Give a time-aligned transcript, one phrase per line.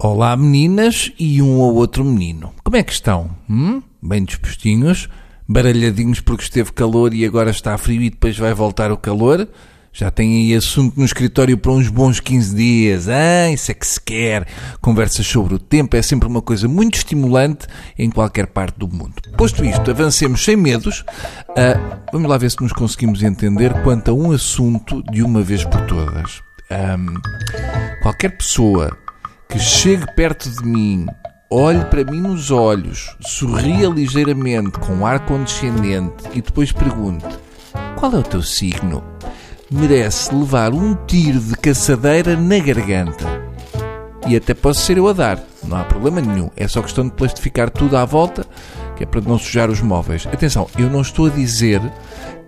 [0.00, 2.52] Olá meninas e um ou outro menino.
[2.62, 3.30] Como é que estão?
[3.50, 3.82] Hum?
[4.00, 5.08] Bem dispostinhos?
[5.48, 9.48] Baralhadinhos porque esteve calor e agora está frio e depois vai voltar o calor?
[9.92, 13.08] Já tem aí assunto no escritório para uns bons 15 dias.
[13.08, 14.46] Ah, isso é que se quer.
[14.80, 17.66] Conversas sobre o tempo é sempre uma coisa muito estimulante
[17.98, 19.14] em qualquer parte do mundo.
[19.36, 21.00] Posto isto, avancemos sem medos.
[21.00, 25.64] Uh, vamos lá ver se nos conseguimos entender quanto a um assunto de uma vez
[25.64, 26.40] por todas.
[26.70, 28.96] Um, qualquer pessoa
[29.48, 31.06] que chegue perto de mim,
[31.50, 37.26] olhe para mim nos olhos, sorria ligeiramente com ar condescendente e depois pergunte:
[37.96, 39.02] Qual é o teu signo?
[39.70, 43.26] Merece levar um tiro de caçadeira na garganta.
[44.26, 46.50] E até posso ser eu a dar, não há problema nenhum.
[46.54, 48.46] É só questão de plastificar tudo à volta,
[48.98, 50.26] que é para não sujar os móveis.
[50.26, 51.80] Atenção, eu não estou a dizer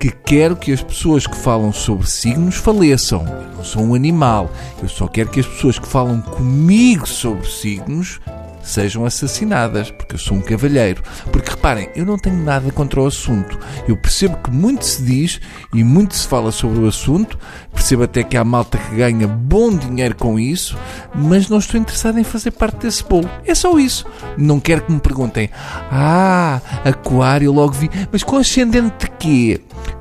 [0.01, 3.25] que quero que as pessoas que falam sobre signos faleçam.
[3.25, 4.51] Eu não sou um animal.
[4.83, 8.21] Eu só quero que as pessoas que falam comigo sobre signos
[8.63, 11.03] sejam assassinadas, porque eu sou um cavalheiro.
[11.33, 13.59] Porque reparem, eu não tenho nada contra o assunto.
[13.87, 15.41] Eu percebo que muito se diz
[15.73, 17.39] e muito se fala sobre o assunto,
[17.73, 20.77] percebo até que há malta que ganha bom dinheiro com isso,
[21.15, 23.29] mas não estou interessado em fazer parte desse bolo.
[23.45, 24.07] É só isso.
[24.37, 25.51] Não quero que me perguntem,
[25.91, 29.61] ah, aquário, logo vi, mas com ascendente de quê?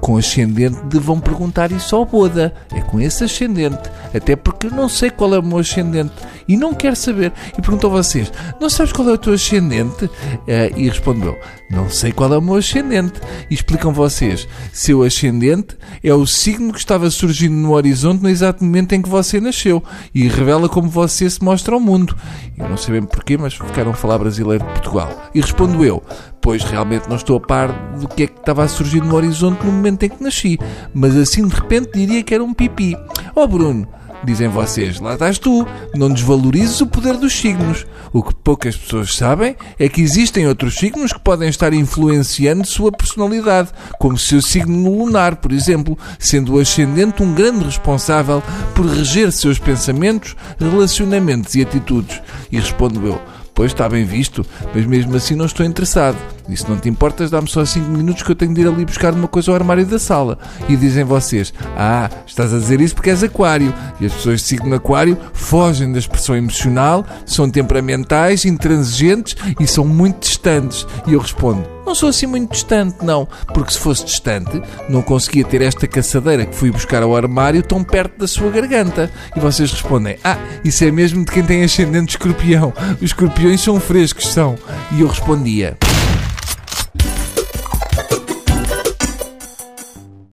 [0.09, 2.52] Com ascendente de vão perguntar isso ao Boda.
[2.73, 3.91] É com esse ascendente.
[4.11, 6.13] Até porque não sei qual é o meu ascendente
[6.47, 7.31] e não quero saber.
[7.55, 10.05] E pergunto a vocês: não sabes qual é o teu ascendente?
[10.05, 11.37] Uh, e respondeu:
[11.69, 13.21] não sei qual é o meu ascendente.
[13.52, 18.63] E explicam vocês: seu ascendente é o signo que estava surgindo no horizonte no exato
[18.63, 22.17] momento em que você nasceu e revela como você se mostra ao mundo.
[22.57, 25.30] Eu não bem porquê, mas ficaram a falar brasileiro de Portugal.
[25.35, 26.02] E respondo eu:
[26.50, 29.64] pois realmente não estou a par do que é que estava a surgir no horizonte
[29.64, 30.58] no momento em que nasci,
[30.92, 32.97] mas assim de repente diria que era um pipi.
[33.36, 33.88] Oh Bruno,
[34.23, 37.86] Dizem vocês, lá estás tu, não desvalorizes o poder dos signos.
[38.11, 42.92] O que poucas pessoas sabem é que existem outros signos que podem estar influenciando sua
[42.92, 48.43] personalidade, como seu signo lunar, por exemplo, sendo o ascendente um grande responsável
[48.76, 52.21] por reger seus pensamentos, relacionamentos e atitudes.
[52.52, 53.21] E respondo eu,
[53.59, 56.17] Pois está bem visto, mas mesmo assim não estou interessado.
[56.49, 58.83] E se não te importas, dá-me só 5 minutos que eu tenho de ir ali
[58.83, 60.37] buscar uma coisa ao armário da sala.
[60.67, 63.73] E dizem vocês: Ah, estás a dizer isso porque és aquário.
[63.99, 69.86] E as pessoas de signo aquário fogem da expressão emocional, são temperamentais, intransigentes e são
[69.86, 70.88] muito distantes.
[71.05, 73.27] E eu respondo: Não sou assim muito distante, não.
[73.54, 77.83] Porque se fosse distante, não conseguia ter esta caçadeira que fui buscar ao armário tão
[77.83, 79.11] perto da sua garganta.
[79.36, 82.73] E vocês respondem: Ah, isso é mesmo de quem tem ascendente escorpião.
[82.98, 84.55] Os escorpiões são frescos, são.
[84.92, 85.77] E eu respondia.